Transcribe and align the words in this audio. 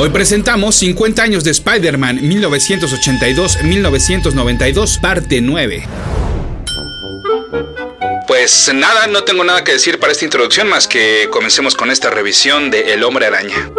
Hoy 0.00 0.10
presentamos 0.10 0.76
50 0.76 1.24
años 1.24 1.42
de 1.42 1.50
Spider-Man 1.50 2.20
1982-1992, 2.20 5.00
parte 5.00 5.40
9. 5.40 5.82
Pues 8.28 8.70
nada, 8.72 9.08
no 9.08 9.24
tengo 9.24 9.42
nada 9.42 9.64
que 9.64 9.72
decir 9.72 9.98
para 9.98 10.12
esta 10.12 10.24
introducción 10.24 10.68
más 10.68 10.86
que 10.86 11.26
comencemos 11.32 11.74
con 11.74 11.90
esta 11.90 12.10
revisión 12.10 12.70
de 12.70 12.92
El 12.92 13.02
Hombre 13.02 13.26
Araña. 13.26 13.72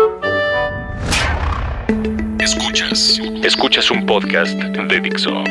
Escuchas. 2.37 3.21
Escuchas 3.41 3.89
un 3.89 4.05
podcast 4.05 4.51
de 4.51 4.99
Dixo. 4.99 5.41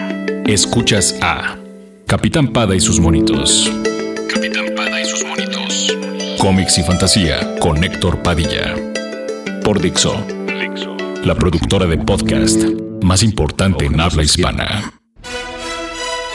Escuchas 0.46 1.16
a 1.23 1.56
Capitán 2.06 2.52
Pada 2.52 2.77
y 2.77 2.80
sus 2.80 3.00
monitos. 3.00 3.73
Capitán 4.30 4.74
Pada 4.77 5.00
y 5.00 5.06
sus 5.06 5.24
monitos. 5.24 5.96
Cómics 6.37 6.77
y 6.77 6.82
fantasía 6.82 7.56
con 7.59 7.82
Héctor 7.82 8.23
Padilla. 8.23 8.74
Por 9.64 9.80
Dixo. 9.80 10.38
La 11.28 11.34
productora 11.34 11.84
de 11.84 11.98
podcast 11.98 12.56
más 13.02 13.23
importante 13.23 13.84
en 13.84 14.00
habla 14.00 14.23
hispana. 14.23 14.95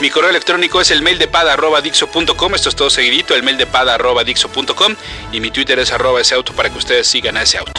Mi 0.00 0.08
correo 0.08 0.30
electrónico 0.30 0.80
es 0.80 0.92
el 0.92 1.02
mail 1.02 1.18
de 1.18 1.26
pada.dixo.com. 1.26 2.54
Esto 2.54 2.68
es 2.68 2.76
todo 2.76 2.90
seguidito, 2.90 3.34
el 3.34 3.42
mail 3.42 3.58
de 3.58 3.66
pada.dixo.com. 3.66 4.94
Y 5.32 5.40
mi 5.40 5.50
Twitter 5.50 5.80
es 5.80 5.90
arroba 5.90 6.20
ese 6.20 6.36
auto 6.36 6.52
para 6.52 6.70
que 6.70 6.78
ustedes 6.78 7.08
sigan 7.08 7.36
a 7.36 7.42
ese 7.42 7.58
auto. 7.58 7.72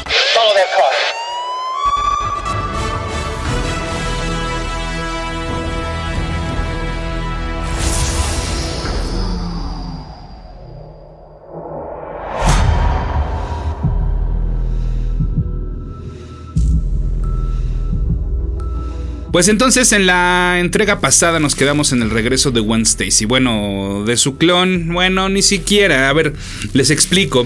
Pues 19.36 19.50
entonces 19.50 19.92
en 19.92 20.06
la 20.06 20.60
entrega 20.62 21.02
pasada 21.02 21.42
nos 21.42 21.56
quedamos 21.56 21.92
en 21.92 22.02
el 22.02 22.10
regreso 22.10 22.52
de 22.52 22.62
Gwen 22.62 22.84
Stacy. 22.84 23.26
Bueno, 23.26 24.06
de 24.08 24.16
su 24.16 24.38
clon, 24.38 24.94
bueno, 24.94 25.28
ni 25.28 25.42
siquiera. 25.42 26.08
A 26.08 26.14
ver, 26.14 26.32
les 26.72 26.90
explico. 26.90 27.46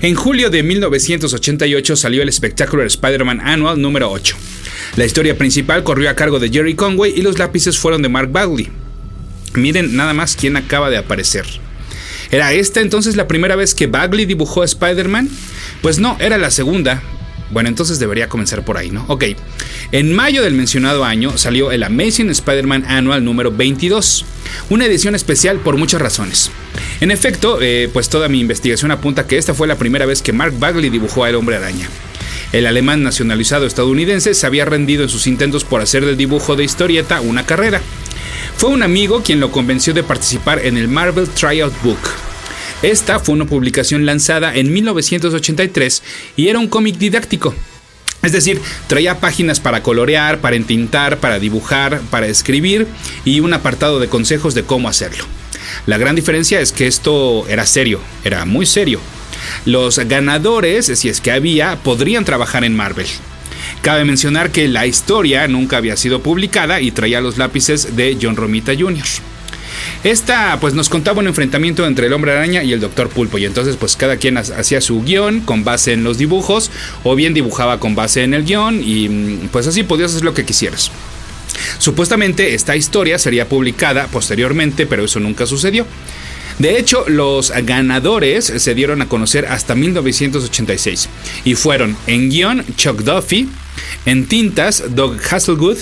En 0.00 0.14
julio 0.14 0.48
de 0.48 0.62
1988 0.62 1.94
salió 1.94 2.22
el 2.22 2.32
Spectacular 2.32 2.86
Spider-Man 2.86 3.42
Annual 3.42 3.78
número 3.78 4.10
8. 4.10 4.34
La 4.96 5.04
historia 5.04 5.36
principal 5.36 5.84
corrió 5.84 6.08
a 6.08 6.14
cargo 6.14 6.38
de 6.38 6.48
Jerry 6.48 6.72
Conway 6.72 7.12
y 7.14 7.20
los 7.20 7.38
lápices 7.38 7.76
fueron 7.76 8.00
de 8.00 8.08
Mark 8.08 8.32
Bagley. 8.32 8.70
Miren 9.52 9.94
nada 9.94 10.14
más 10.14 10.36
quién 10.36 10.56
acaba 10.56 10.88
de 10.88 10.96
aparecer. 10.96 11.44
¿Era 12.30 12.54
esta 12.54 12.80
entonces 12.80 13.14
la 13.14 13.28
primera 13.28 13.56
vez 13.56 13.74
que 13.74 13.88
Bagley 13.88 14.24
dibujó 14.24 14.62
a 14.62 14.64
Spider-Man? 14.64 15.28
Pues 15.82 15.98
no, 15.98 16.16
era 16.18 16.38
la 16.38 16.50
segunda, 16.50 17.02
bueno, 17.50 17.68
entonces 17.68 17.98
debería 17.98 18.28
comenzar 18.28 18.64
por 18.64 18.76
ahí, 18.76 18.90
¿no? 18.90 19.04
Ok. 19.08 19.24
En 19.92 20.12
mayo 20.12 20.42
del 20.42 20.54
mencionado 20.54 21.04
año 21.04 21.36
salió 21.38 21.70
el 21.70 21.82
Amazing 21.82 22.30
Spider-Man 22.30 22.84
Annual 22.86 23.24
número 23.24 23.52
22, 23.52 24.24
una 24.70 24.86
edición 24.86 25.14
especial 25.14 25.58
por 25.58 25.76
muchas 25.76 26.00
razones. 26.00 26.50
En 27.00 27.10
efecto, 27.10 27.58
eh, 27.60 27.88
pues 27.92 28.08
toda 28.08 28.28
mi 28.28 28.40
investigación 28.40 28.90
apunta 28.90 29.26
que 29.26 29.38
esta 29.38 29.54
fue 29.54 29.68
la 29.68 29.78
primera 29.78 30.06
vez 30.06 30.22
que 30.22 30.32
Mark 30.32 30.54
Bagley 30.58 30.90
dibujó 30.90 31.24
al 31.24 31.34
hombre 31.36 31.56
araña. 31.56 31.88
El 32.52 32.66
alemán 32.66 33.02
nacionalizado 33.02 33.66
estadounidense 33.66 34.34
se 34.34 34.46
había 34.46 34.64
rendido 34.64 35.02
en 35.02 35.08
sus 35.08 35.26
intentos 35.26 35.64
por 35.64 35.80
hacer 35.80 36.06
del 36.06 36.16
dibujo 36.16 36.56
de 36.56 36.64
historieta 36.64 37.20
una 37.20 37.44
carrera. 37.44 37.80
Fue 38.56 38.70
un 38.70 38.82
amigo 38.82 39.22
quien 39.22 39.40
lo 39.40 39.50
convenció 39.50 39.92
de 39.94 40.02
participar 40.02 40.64
en 40.64 40.76
el 40.76 40.88
Marvel 40.88 41.28
Tryout 41.28 41.74
Book, 41.82 41.98
esta 42.82 43.18
fue 43.20 43.34
una 43.34 43.46
publicación 43.46 44.04
lanzada 44.06 44.54
en 44.54 44.72
1983 44.72 46.02
y 46.36 46.48
era 46.48 46.58
un 46.58 46.68
cómic 46.68 46.96
didáctico. 46.98 47.54
Es 48.22 48.32
decir, 48.32 48.60
traía 48.86 49.20
páginas 49.20 49.60
para 49.60 49.82
colorear, 49.82 50.40
para 50.40 50.56
entintar, 50.56 51.18
para 51.18 51.38
dibujar, 51.38 52.00
para 52.10 52.26
escribir 52.26 52.86
y 53.24 53.40
un 53.40 53.52
apartado 53.52 54.00
de 54.00 54.08
consejos 54.08 54.54
de 54.54 54.64
cómo 54.64 54.88
hacerlo. 54.88 55.24
La 55.86 55.98
gran 55.98 56.16
diferencia 56.16 56.60
es 56.60 56.72
que 56.72 56.86
esto 56.86 57.46
era 57.48 57.66
serio, 57.66 58.00
era 58.24 58.44
muy 58.44 58.66
serio. 58.66 59.00
Los 59.64 59.98
ganadores, 59.98 60.86
si 60.86 61.08
es 61.08 61.20
que 61.20 61.30
había, 61.30 61.76
podrían 61.82 62.24
trabajar 62.24 62.64
en 62.64 62.74
Marvel. 62.74 63.06
Cabe 63.82 64.04
mencionar 64.04 64.50
que 64.50 64.68
la 64.68 64.86
historia 64.86 65.46
nunca 65.48 65.76
había 65.76 65.96
sido 65.96 66.20
publicada 66.20 66.80
y 66.80 66.90
traía 66.90 67.20
los 67.20 67.38
lápices 67.38 67.96
de 67.96 68.18
John 68.20 68.36
Romita 68.36 68.72
Jr. 68.76 69.04
Esta 70.04 70.58
pues 70.60 70.74
nos 70.74 70.88
contaba 70.88 71.20
un 71.20 71.26
enfrentamiento 71.26 71.86
entre 71.86 72.06
el 72.06 72.12
hombre 72.12 72.32
araña 72.32 72.62
y 72.62 72.72
el 72.72 72.80
doctor 72.80 73.08
pulpo 73.08 73.38
y 73.38 73.44
entonces 73.44 73.76
pues 73.76 73.96
cada 73.96 74.16
quien 74.16 74.38
hacía 74.38 74.80
su 74.80 75.02
guion 75.02 75.40
con 75.40 75.64
base 75.64 75.92
en 75.92 76.04
los 76.04 76.18
dibujos 76.18 76.70
o 77.02 77.14
bien 77.14 77.34
dibujaba 77.34 77.80
con 77.80 77.94
base 77.94 78.22
en 78.22 78.34
el 78.34 78.44
guion 78.44 78.82
y 78.82 79.08
mm, 79.08 79.48
pues 79.50 79.66
así 79.66 79.82
podías 79.82 80.12
hacer 80.12 80.24
lo 80.24 80.34
que 80.34 80.44
quisieras. 80.44 80.90
Supuestamente 81.78 82.54
esta 82.54 82.76
historia 82.76 83.18
sería 83.18 83.48
publicada 83.48 84.06
posteriormente 84.06 84.86
pero 84.86 85.04
eso 85.04 85.20
nunca 85.20 85.46
sucedió. 85.46 85.86
De 86.58 86.78
hecho, 86.78 87.04
los 87.06 87.52
ganadores 87.64 88.46
se 88.46 88.74
dieron 88.74 89.02
a 89.02 89.08
conocer 89.08 89.44
hasta 89.46 89.74
1986 89.74 91.08
y 91.44 91.54
fueron 91.54 91.96
en 92.06 92.30
guion 92.30 92.64
Chuck 92.76 93.02
Duffy, 93.02 93.48
en 94.06 94.26
tintas 94.26 94.82
Doug 94.94 95.18
Hasselwood, 95.30 95.78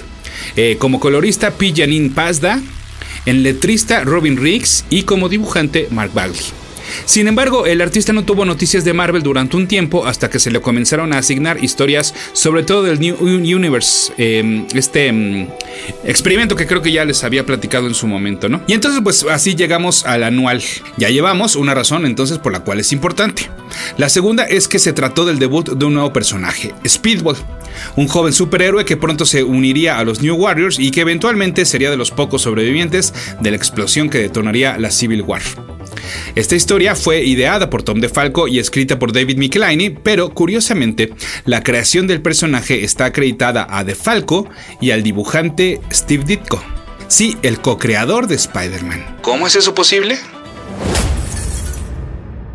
eh, 0.57 0.77
como 0.79 0.99
colorista 0.99 1.53
P. 1.53 1.73
Janine 1.77 2.11
Pazda, 2.11 2.61
en 3.27 3.43
letrista 3.43 4.05
Robin 4.05 4.37
Riggs 4.37 4.85
y 4.91 5.03
como 5.03 5.29
dibujante 5.29 5.89
Mark 5.91 6.13
Bagley. 6.15 6.41
Sin 7.07 7.29
embargo, 7.29 7.67
el 7.67 7.81
artista 7.81 8.13
no 8.13 8.25
tuvo 8.25 8.45
noticias 8.45 8.85
de 8.85 8.93
Marvel 8.93 9.23
durante 9.23 9.57
un 9.57 9.67
tiempo 9.67 10.07
hasta 10.07 10.31
que 10.31 10.39
se 10.39 10.51
le 10.51 10.61
comenzaron 10.61 11.13
a 11.13 11.19
asignar 11.19 11.63
historias, 11.63 12.15
sobre 12.33 12.63
todo 12.63 12.83
del 12.83 13.01
New 13.01 13.17
Universe, 13.21 14.13
em, 14.19 14.67
este 14.75 15.09
em, 15.09 15.49
experimento 16.05 16.57
que 16.57 16.67
creo 16.67 16.83
que 16.83 16.93
ya 16.93 17.05
les 17.05 17.25
había 17.25 17.45
platicado 17.47 17.87
en 17.87 17.95
su 17.95 18.07
momento, 18.07 18.49
¿no? 18.49 18.63
Y 18.67 18.73
entonces, 18.73 19.01
pues 19.03 19.25
así 19.25 19.55
llegamos 19.55 20.05
al 20.07 20.23
anual. 20.23 20.63
Ya 20.97 21.11
llevamos 21.11 21.57
una 21.57 21.75
razón 21.75 22.07
entonces 22.07 22.39
por 22.39 22.53
la 22.53 22.61
cual 22.61 22.81
es 22.81 22.93
importante. 22.93 23.51
La 23.97 24.09
segunda 24.09 24.45
es 24.45 24.69
que 24.69 24.79
se 24.79 24.93
trató 24.93 25.25
del 25.25 25.39
debut 25.39 25.71
de 25.71 25.85
un 25.85 25.95
nuevo 25.95 26.13
personaje, 26.13 26.75
Speedball, 26.87 27.37
un 27.97 28.09
joven 28.09 28.33
superhéroe 28.33 28.85
que 28.85 28.97
pronto 28.97 29.25
se 29.25 29.43
uniría 29.43 29.99
a 29.99 30.05
los 30.05 30.23
New 30.23 30.35
Warriors 30.35 30.79
y 30.79 30.91
que 30.91 31.03
eventualmente 31.03 31.65
sería 31.65 31.91
de 31.91 31.97
los 31.97 32.11
pocos 32.11 32.43
sobrevivientes 32.43 33.15
de 33.41 33.51
la 33.51 33.57
explosión 33.57 34.11
que 34.11 34.19
detonaría 34.19 34.79
la 34.79 34.91
Civil 34.91 35.23
War. 35.23 35.43
Esta 36.35 36.57
historia 36.57 36.95
fue 36.95 37.25
ideada 37.25 37.71
por 37.71 37.83
Tom 37.83 38.01
DeFalco 38.01 38.49
y 38.49 38.59
escrita 38.59 38.99
por 38.99 39.13
David 39.13 39.39
Michelinie, 39.39 39.91
pero 39.91 40.31
curiosamente, 40.31 41.13
la 41.45 41.63
creación 41.63 42.07
del 42.07 42.23
personaje 42.23 42.85
está 42.85 43.07
acreditada 43.07 43.67
a 43.71 43.85
DeFalco 43.85 44.49
y 44.81 44.91
al 44.91 45.03
dibujante 45.03 45.81
Steve 45.93 46.25
Ditko. 46.25 46.63
Sí, 47.09 47.37
el 47.43 47.61
co-creador 47.61 48.27
de 48.27 48.35
Spider-Man. 48.35 49.19
¿Cómo 49.23 49.47
es 49.47 49.57
eso 49.57 49.75
posible? 49.75 50.19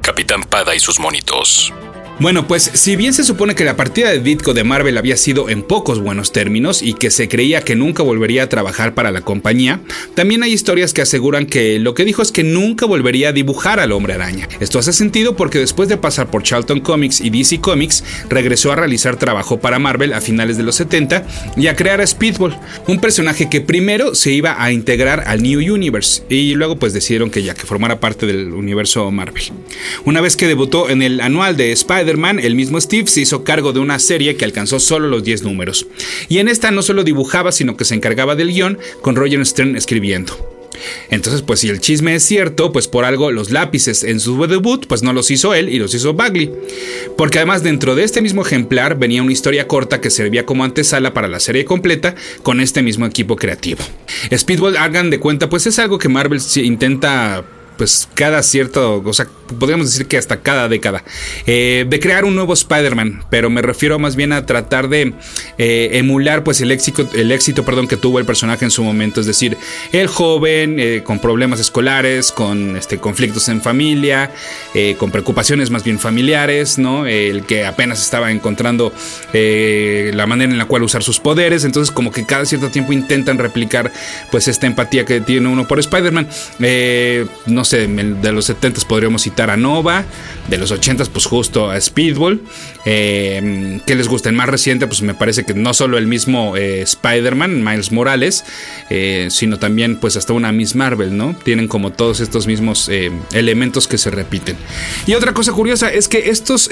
Capitán 0.01 0.43
Pada 0.43 0.75
y 0.75 0.79
sus 0.79 0.99
monitos. 0.99 1.71
Bueno, 2.19 2.47
pues 2.47 2.69
si 2.73 2.97
bien 2.97 3.13
se 3.13 3.23
supone 3.23 3.55
que 3.55 3.63
la 3.63 3.77
partida 3.77 4.09
de 4.09 4.19
Ditko 4.19 4.53
de 4.53 4.65
Marvel 4.65 4.97
había 4.97 5.15
sido 5.15 5.47
en 5.47 5.61
pocos 5.61 6.01
buenos 6.01 6.33
términos 6.33 6.81
y 6.81 6.93
que 6.93 7.11
se 7.11 7.29
creía 7.29 7.61
que 7.61 7.77
nunca 7.77 8.03
volvería 8.03 8.43
a 8.43 8.49
trabajar 8.49 8.93
para 8.93 9.11
la 9.11 9.21
compañía, 9.21 9.79
también 10.15 10.43
hay 10.43 10.51
historias 10.51 10.93
que 10.93 11.01
aseguran 11.01 11.45
que 11.45 11.79
lo 11.79 11.93
que 11.93 12.03
dijo 12.03 12.21
es 12.21 12.33
que 12.33 12.43
nunca 12.43 12.85
volvería 12.85 13.29
a 13.29 13.31
dibujar 13.31 13.79
al 13.79 13.93
hombre 13.93 14.15
araña. 14.15 14.49
Esto 14.59 14.79
hace 14.79 14.91
sentido 14.91 15.37
porque 15.37 15.59
después 15.59 15.87
de 15.87 15.95
pasar 15.95 16.29
por 16.29 16.43
Charlton 16.43 16.81
Comics 16.81 17.21
y 17.21 17.29
DC 17.29 17.61
Comics, 17.61 18.03
regresó 18.29 18.73
a 18.73 18.75
realizar 18.75 19.15
trabajo 19.15 19.61
para 19.61 19.79
Marvel 19.79 20.11
a 20.11 20.19
finales 20.19 20.57
de 20.57 20.63
los 20.63 20.75
70 20.75 21.25
y 21.55 21.67
a 21.67 21.77
crear 21.77 22.01
a 22.01 22.07
Speedball, 22.07 22.59
un 22.87 22.99
personaje 22.99 23.49
que 23.49 23.61
primero 23.61 24.13
se 24.13 24.31
iba 24.31 24.61
a 24.61 24.73
integrar 24.73 25.23
al 25.25 25.41
New 25.41 25.73
Universe 25.73 26.23
y 26.27 26.53
luego 26.55 26.75
pues 26.75 26.91
decidieron 26.91 27.31
que 27.31 27.43
ya 27.43 27.53
que 27.53 27.65
formara 27.65 28.01
parte 28.01 28.25
del 28.25 28.51
universo 28.51 29.09
Marvel. 29.09 29.43
Una 30.03 30.19
vez 30.19 30.35
que 30.35 30.47
debutó 30.47 30.89
en 30.89 31.01
el 31.01 31.21
anual 31.21 31.55
de 31.55 31.71
Spider 31.71 32.08
el 32.09 32.55
mismo 32.55 32.79
Steve 32.81 33.07
se 33.07 33.21
hizo 33.21 33.43
cargo 33.43 33.73
de 33.73 33.79
una 33.79 33.99
serie 33.99 34.35
que 34.35 34.45
alcanzó 34.45 34.79
solo 34.79 35.07
los 35.07 35.23
10 35.23 35.43
números. 35.43 35.87
Y 36.27 36.39
en 36.39 36.47
esta 36.47 36.71
no 36.71 36.81
solo 36.81 37.03
dibujaba, 37.03 37.51
sino 37.51 37.77
que 37.77 37.85
se 37.85 37.95
encargaba 37.95 38.35
del 38.35 38.51
guion, 38.53 38.77
con 39.01 39.15
Roger 39.15 39.45
Stern 39.45 39.75
escribiendo. 39.75 40.59
Entonces, 41.09 41.41
pues 41.41 41.59
si 41.59 41.69
el 41.69 41.79
chisme 41.79 42.15
es 42.15 42.23
cierto, 42.23 42.71
pues 42.71 42.87
por 42.87 43.05
algo 43.05 43.31
los 43.31 43.51
lápices 43.51 44.03
en 44.03 44.19
su 44.19 44.45
debut, 44.47 44.85
pues 44.87 45.03
no 45.03 45.13
los 45.13 45.31
hizo 45.31 45.53
él 45.53 45.69
y 45.69 45.79
los 45.79 45.93
hizo 45.93 46.13
Bagley. 46.13 46.51
Porque 47.17 47.39
además 47.39 47.63
dentro 47.63 47.95
de 47.95 48.03
este 48.03 48.21
mismo 48.21 48.41
ejemplar 48.43 48.97
venía 48.97 49.23
una 49.23 49.31
historia 49.31 49.67
corta 49.67 50.01
que 50.01 50.09
servía 50.09 50.45
como 50.45 50.63
antesala 50.63 51.13
para 51.13 51.27
la 51.27 51.39
serie 51.39 51.65
completa 51.65 52.15
con 52.43 52.61
este 52.61 52.81
mismo 52.81 53.05
equipo 53.05 53.35
creativo. 53.35 53.81
Speedball, 54.35 54.77
hagan 54.77 55.09
de 55.09 55.19
cuenta, 55.19 55.49
pues 55.49 55.67
es 55.67 55.79
algo 55.79 55.97
que 55.97 56.09
Marvel 56.09 56.41
intenta, 56.55 57.43
pues 57.77 58.07
cada 58.13 58.41
cierto, 58.43 59.01
podríamos 59.57 59.87
decir 59.87 60.07
que 60.07 60.17
hasta 60.17 60.37
cada 60.37 60.67
década, 60.67 61.03
eh, 61.45 61.85
de 61.87 61.99
crear 61.99 62.25
un 62.25 62.35
nuevo 62.35 62.53
Spider-Man, 62.53 63.23
pero 63.29 63.49
me 63.49 63.61
refiero 63.61 63.99
más 63.99 64.15
bien 64.15 64.33
a 64.33 64.45
tratar 64.45 64.89
de 64.89 65.13
eh, 65.57 65.89
emular 65.93 66.43
pues 66.43 66.61
el 66.61 66.71
éxito, 66.71 67.09
el 67.13 67.31
éxito 67.31 67.63
perdón, 67.63 67.87
que 67.87 67.97
tuvo 67.97 68.19
el 68.19 68.25
personaje 68.25 68.65
en 68.65 68.71
su 68.71 68.83
momento, 68.83 69.21
es 69.21 69.27
decir, 69.27 69.57
el 69.91 70.07
joven 70.07 70.79
eh, 70.79 71.01
con 71.03 71.19
problemas 71.19 71.59
escolares, 71.59 72.31
con 72.31 72.75
este, 72.75 72.97
conflictos 72.97 73.49
en 73.49 73.61
familia, 73.61 74.31
con 74.97 75.11
preocupaciones 75.11 75.69
más 75.69 75.83
bien 75.83 75.99
familiares, 75.99 76.77
¿no? 76.77 77.05
el 77.05 77.43
que 77.43 77.65
apenas 77.65 78.01
estaba 78.01 78.31
encontrando 78.31 78.93
la 79.33 80.25
manera 80.25 80.51
en 80.51 80.57
la 80.57 80.65
cual 80.65 80.83
usar 80.83 81.03
sus 81.03 81.19
poderes, 81.19 81.63
entonces 81.63 81.93
como 81.93 82.11
que 82.11 82.25
cada 82.25 82.45
cierto 82.45 82.69
tiempo 82.69 82.93
intentan 82.93 83.37
replicar 83.37 83.91
pues 84.31 84.47
esta 84.47 84.67
empatía 84.67 85.05
que 85.05 85.21
tiene 85.21 85.47
uno 85.47 85.67
por 85.67 85.79
Spider-Man. 85.79 86.27
no 87.47 87.65
sé, 87.65 87.87
de 87.87 88.31
los 88.31 88.45
70 88.45 88.69
podríamos 88.87 89.23
citar 89.23 89.38
a 89.41 89.57
Nova, 89.57 90.03
de 90.49 90.57
los 90.57 90.71
80 90.71 91.05
pues 91.05 91.25
justo 91.25 91.69
a 91.69 91.79
Speedball. 91.79 92.41
Eh, 92.85 93.79
¿Qué 93.85 93.95
les 93.95 94.07
gusta? 94.07 94.29
En 94.29 94.35
más 94.35 94.49
reciente 94.49 94.87
pues 94.87 95.01
me 95.01 95.13
parece 95.13 95.45
que 95.45 95.53
no 95.53 95.73
solo 95.73 95.97
el 95.97 96.07
mismo 96.07 96.57
eh, 96.57 96.81
Spider-Man, 96.81 97.63
Miles 97.63 97.91
Morales, 97.91 98.43
eh, 98.89 99.27
sino 99.29 99.59
también 99.59 99.97
pues 99.97 100.17
hasta 100.17 100.33
una 100.33 100.51
Miss 100.51 100.75
Marvel, 100.75 101.15
¿no? 101.15 101.35
Tienen 101.43 101.67
como 101.67 101.91
todos 101.91 102.19
estos 102.19 102.47
mismos 102.47 102.89
elementos 103.33 103.87
que 103.87 103.97
se 103.97 104.09
repiten. 104.09 104.57
Y 105.05 105.13
otra 105.13 105.33
cosa 105.33 105.51
curiosa 105.53 105.89
es 105.89 106.07
que 106.07 106.29
estos 106.29 106.69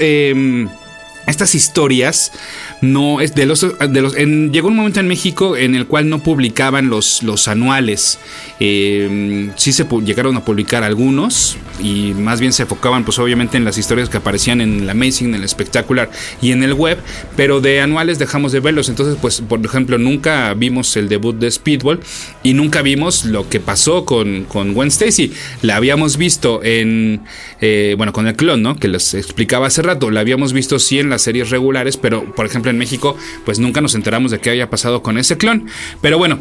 estas 1.26 1.54
historias 1.54 2.32
no 2.80 3.20
es 3.20 3.34
de 3.34 3.46
los, 3.46 3.60
de 3.60 4.00
los 4.00 4.14
llegó 4.14 4.68
un 4.68 4.76
momento 4.76 5.00
en 5.00 5.08
México 5.08 5.56
en 5.56 5.74
el 5.74 5.86
cual 5.86 6.08
no 6.08 6.22
publicaban 6.22 6.88
los, 6.88 7.22
los 7.22 7.48
anuales. 7.48 8.18
Eh, 8.60 9.50
sí 9.56 9.72
se 9.72 9.86
llegaron 10.04 10.36
a 10.36 10.44
publicar 10.44 10.84
algunos 10.84 11.56
y 11.80 12.12
más 12.14 12.40
bien 12.40 12.52
se 12.52 12.62
enfocaban 12.62 13.04
pues 13.04 13.18
obviamente 13.18 13.56
en 13.56 13.64
las 13.64 13.78
historias 13.78 14.08
que 14.08 14.16
aparecían 14.16 14.60
en 14.60 14.80
el 14.80 14.90
Amazing, 14.90 15.28
en 15.28 15.34
el 15.36 15.44
espectacular 15.44 16.10
y 16.40 16.52
en 16.52 16.62
el 16.62 16.74
web 16.74 16.98
pero 17.36 17.60
de 17.60 17.80
anuales 17.80 18.18
dejamos 18.18 18.52
de 18.52 18.60
verlos. 18.60 18.88
Entonces 18.88 19.16
pues 19.20 19.40
por 19.40 19.64
ejemplo 19.64 19.98
nunca 19.98 20.54
vimos 20.54 20.96
el 20.96 21.08
debut 21.08 21.36
de 21.36 21.50
Speedball 21.50 22.00
y 22.42 22.54
nunca 22.54 22.82
vimos 22.82 23.24
lo 23.24 23.48
que 23.48 23.60
pasó 23.60 24.04
con, 24.04 24.44
con 24.44 24.72
Gwen 24.74 24.88
Stacy. 24.88 25.32
La 25.62 25.76
habíamos 25.76 26.16
visto 26.16 26.62
en 26.62 27.22
eh, 27.60 27.94
bueno 27.96 28.12
con 28.12 28.26
el 28.26 28.34
clon 28.34 28.62
¿no? 28.62 28.76
que 28.76 28.88
les 28.88 29.14
explicaba 29.14 29.66
hace 29.66 29.82
rato. 29.82 30.10
La 30.10 30.20
habíamos 30.20 30.52
visto 30.52 30.78
sí 30.78 30.98
en 30.98 31.07
las 31.10 31.22
series 31.22 31.50
regulares 31.50 31.96
pero 31.96 32.24
por 32.34 32.46
ejemplo 32.46 32.70
en 32.70 32.78
México, 32.78 33.16
pues 33.44 33.58
nunca 33.58 33.80
nos 33.80 33.94
enteramos 33.94 34.30
de 34.30 34.38
qué 34.38 34.50
había 34.50 34.70
pasado 34.70 35.02
con 35.02 35.18
ese 35.18 35.36
clon. 35.36 35.68
Pero 36.00 36.18
bueno, 36.18 36.38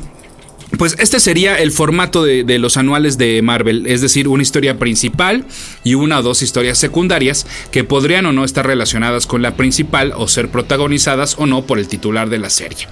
pues 0.78 0.96
este 1.00 1.19
sería 1.19 1.58
el 1.60 1.72
formato 1.72 2.24
de, 2.24 2.60
los 2.60 2.75
anuales 2.75 3.18
de 3.18 3.42
Marvel, 3.42 3.88
es 3.88 4.02
decir, 4.02 4.28
una 4.28 4.44
historia 4.44 4.78
principal 4.78 5.46
y 5.84 5.94
una 5.94 6.19
o 6.19 6.22
dos 6.22 6.42
historias 6.42 6.78
secundarias 6.78 7.48
que 7.72 7.84
podrían 7.84 8.25
o 8.25 8.34
no 8.34 8.44
estar 8.44 8.68
relacionadas 8.68 9.28
con 9.28 9.42
la 9.42 9.56
principal 9.56 10.14
o 10.16 10.28
ser 10.28 10.50
protagonizadas 10.50 11.36
o 11.38 11.46
no 11.46 11.66
por 11.66 11.80
el 11.80 11.88
titular 11.88 12.30
de 12.30 12.40
la 12.40 12.50
serie. 12.50 12.88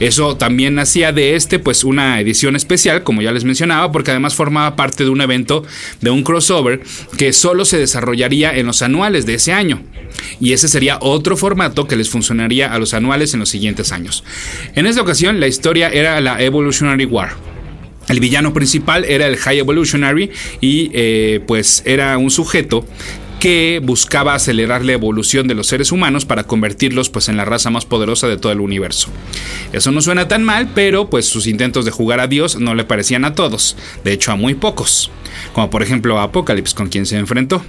Eso 0.00 0.36
también 0.36 0.78
hacía 0.78 1.12
de 1.12 1.36
este 1.36 1.58
pues 1.58 1.84
una 1.84 2.20
edición 2.20 2.56
especial, 2.56 3.02
como 3.02 3.22
ya 3.22 3.32
les 3.32 3.44
mencionaba, 3.44 3.92
porque 3.92 4.10
además 4.10 4.34
formaba 4.34 4.76
parte 4.76 5.04
de 5.04 5.10
un 5.10 5.20
evento 5.20 5.64
de 6.00 6.10
un 6.10 6.24
crossover 6.24 6.82
que 7.16 7.32
solo 7.32 7.64
se 7.64 7.78
desarrollaría 7.78 8.56
en 8.56 8.66
los 8.66 8.82
anuales 8.82 9.24
de 9.24 9.34
ese 9.34 9.52
año. 9.52 9.82
Y 10.40 10.52
ese 10.52 10.68
sería 10.68 10.98
otro 11.00 11.36
formato 11.36 11.86
que 11.86 11.96
les 11.96 12.08
funcionaría 12.08 12.72
a 12.72 12.78
los 12.78 12.94
anuales 12.94 13.34
en 13.34 13.40
los 13.40 13.48
siguientes 13.48 13.92
años. 13.92 14.24
En 14.74 14.86
esta 14.86 15.02
ocasión 15.02 15.40
la 15.40 15.46
historia 15.46 15.88
era 15.88 16.20
la 16.20 16.40
Evolutionary 16.40 17.03
War. 17.06 17.30
El 18.08 18.20
villano 18.20 18.52
principal 18.52 19.04
era 19.04 19.26
el 19.26 19.36
High 19.36 19.60
Evolutionary 19.60 20.30
y 20.60 20.90
eh, 20.92 21.40
pues 21.46 21.82
era 21.86 22.18
un 22.18 22.30
sujeto 22.30 22.84
que 23.44 23.80
buscaba 23.82 24.34
acelerar 24.34 24.84
la 24.84 24.92
evolución 24.92 25.46
de 25.48 25.54
los 25.54 25.66
seres 25.66 25.92
humanos 25.92 26.24
para 26.24 26.44
convertirlos 26.44 27.10
pues 27.10 27.28
en 27.28 27.36
la 27.36 27.44
raza 27.44 27.68
más 27.68 27.84
poderosa 27.84 28.26
de 28.26 28.38
todo 28.38 28.52
el 28.52 28.60
universo. 28.60 29.08
Eso 29.72 29.92
no 29.92 30.00
suena 30.00 30.28
tan 30.28 30.42
mal, 30.42 30.70
pero 30.74 31.10
pues 31.10 31.26
sus 31.26 31.46
intentos 31.46 31.84
de 31.84 31.90
jugar 31.90 32.20
a 32.20 32.26
Dios 32.26 32.58
no 32.58 32.74
le 32.74 32.84
parecían 32.84 33.24
a 33.26 33.34
todos, 33.34 33.76
de 34.02 34.12
hecho 34.12 34.32
a 34.32 34.36
muy 34.36 34.54
pocos, 34.54 35.10
como 35.52 35.68
por 35.68 35.82
ejemplo 35.82 36.18
a 36.18 36.22
Apocalypse 36.22 36.74
con 36.74 36.88
quien 36.88 37.04
se 37.04 37.18
enfrentó. 37.18 37.62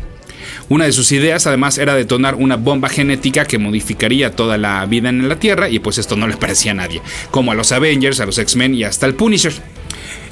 Una 0.69 0.85
de 0.85 0.91
sus 0.91 1.11
ideas 1.11 1.47
además 1.47 1.77
era 1.77 1.95
detonar 1.95 2.35
una 2.35 2.55
bomba 2.55 2.89
genética 2.89 3.45
que 3.45 3.57
modificaría 3.57 4.31
toda 4.31 4.57
la 4.57 4.85
vida 4.85 5.09
en 5.09 5.27
la 5.27 5.39
Tierra 5.39 5.69
y 5.69 5.79
pues 5.79 5.97
esto 5.97 6.15
no 6.15 6.27
le 6.27 6.37
parecía 6.37 6.71
a 6.71 6.75
nadie, 6.75 7.01
como 7.31 7.51
a 7.51 7.55
los 7.55 7.71
Avengers, 7.71 8.19
a 8.19 8.25
los 8.25 8.37
X-Men 8.37 8.75
y 8.75 8.83
hasta 8.83 9.05
al 9.05 9.15
Punisher. 9.15 9.53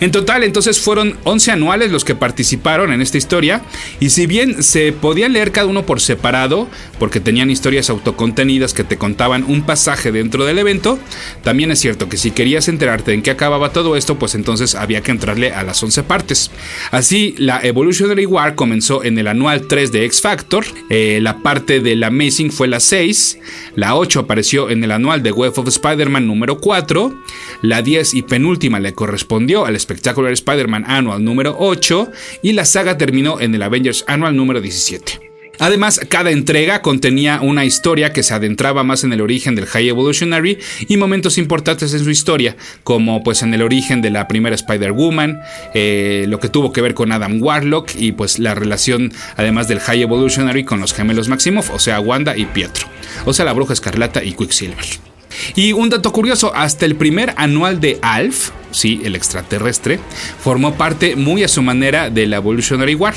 En 0.04 0.12
total, 0.12 0.44
entonces 0.44 0.82
fueron 0.82 1.16
11 1.24 1.52
anuales 1.52 1.90
los 1.90 2.04
que 2.04 2.14
participaron 2.14 2.92
en 2.92 3.02
esta 3.02 3.18
historia, 3.18 3.62
y 4.02 4.10
si 4.10 4.28
bien 4.28 4.62
se 4.62 4.92
podía 4.92 5.30
leer 5.30 5.54
cada 5.54 5.68
uno 5.68 5.86
por 5.86 6.02
separado, 6.02 6.68
porque 7.00 7.22
tenían 7.22 7.50
historias 7.50 7.90
autocontenidas 7.90 8.74
que 8.74 8.84
te 8.84 8.98
contaban 8.98 9.46
un 9.48 9.66
pasaje 9.66 10.12
dentro 10.12 10.44
del 10.44 10.60
evento, 10.60 11.00
también 11.42 11.72
es 11.72 11.80
cierto 11.80 12.10
que 12.10 12.18
si 12.18 12.32
querías 12.32 12.68
enterarte 12.68 13.14
en 13.14 13.22
qué 13.22 13.32
acababa 13.32 13.72
todo 13.72 13.96
esto, 13.96 14.20
pues 14.20 14.36
entonces 14.36 14.76
había 14.76 15.00
que 15.00 15.12
entrarle 15.12 15.54
a 15.54 15.64
las 15.64 15.82
11 15.82 16.04
partes. 16.04 16.52
Así, 16.92 17.34
la 17.38 17.62
Evolutionary 17.62 18.26
War 18.26 18.56
comenzó 18.56 19.06
en 19.06 19.18
el 19.18 19.28
anual 19.28 19.68
3 19.70 19.94
de 19.94 20.04
X 20.04 20.20
Factor, 20.20 20.66
eh, 20.90 21.20
la 21.22 21.38
parte 21.38 21.80
de 21.80 21.96
la 21.96 22.08
Amazing 22.08 22.52
fue 22.52 22.68
la 22.68 22.82
6, 22.82 23.40
la 23.76 23.96
8 23.96 24.20
apareció 24.20 24.70
en 24.70 24.84
el 24.84 24.92
anual 24.92 25.24
de 25.24 25.32
Web 25.32 25.54
of 25.56 25.70
Spider-Man 25.70 26.28
número 26.28 26.58
4, 26.58 27.24
la 27.62 27.82
10 27.82 28.16
y 28.16 28.24
penúltima 28.24 28.82
le 28.82 28.94
correspondió 28.94 29.66
al 29.66 29.78
Spectacular 29.94 30.34
Spider-Man 30.34 30.86
Annual 30.88 31.24
número 31.24 31.56
8 31.60 32.12
y 32.42 32.54
la 32.54 32.66
saga 32.66 32.98
terminó 32.98 33.40
en 33.40 33.54
el 33.54 33.62
Avengers 33.62 34.04
Annual 34.08 34.36
número 34.36 34.60
17. 34.60 35.34
Además, 35.60 36.02
cada 36.10 36.32
entrega 36.32 36.82
contenía 36.82 37.40
una 37.42 37.64
historia 37.64 38.12
que 38.12 38.24
se 38.24 38.34
adentraba 38.34 38.84
más 38.84 39.04
en 39.04 39.14
el 39.14 39.22
origen 39.22 39.54
del 39.54 39.68
High 39.68 39.90
Evolutionary 39.90 40.58
y 40.88 40.98
momentos 40.98 41.38
importantes 41.38 41.94
en 41.94 42.04
su 42.04 42.10
historia, 42.10 42.58
como 42.84 43.24
pues 43.24 43.44
en 43.44 43.54
el 43.54 43.62
origen 43.62 44.02
de 44.02 44.10
la 44.10 44.28
primera 44.28 44.56
Spider-Woman, 44.56 45.40
eh, 45.76 46.26
lo 46.28 46.40
que 46.40 46.50
tuvo 46.50 46.74
que 46.74 46.82
ver 46.82 46.96
con 46.96 47.12
Adam 47.12 47.40
Warlock 47.40 47.92
y 47.96 48.14
pues 48.14 48.40
la 48.40 48.56
relación 48.56 49.14
además 49.38 49.68
del 49.68 49.80
High 49.80 50.02
Evolutionary 50.02 50.64
con 50.64 50.80
los 50.80 50.94
gemelos 50.94 51.30
Maximoff, 51.30 51.70
o 51.70 51.78
sea 51.78 52.00
Wanda 52.00 52.36
y 52.36 52.46
Pietro, 52.46 52.88
o 53.26 53.34
sea 53.34 53.46
la 53.46 53.54
Bruja 53.54 53.74
Escarlata 53.74 54.24
y 54.24 54.34
Quicksilver. 54.34 55.13
Y 55.56 55.74
un 55.74 55.90
dato 55.90 56.12
curioso, 56.12 56.54
hasta 56.56 56.86
el 56.86 56.96
primer 56.96 57.34
anual 57.38 57.80
de 57.80 58.00
Alf, 58.02 58.52
sí, 58.72 59.02
el 59.04 59.16
extraterrestre, 59.16 60.00
formó 60.40 60.76
parte 60.76 61.16
muy 61.16 61.44
a 61.44 61.48
su 61.48 61.62
manera 61.62 62.10
de 62.10 62.28
la 62.28 62.38
Evolutionary 62.38 62.96
War. 62.96 63.16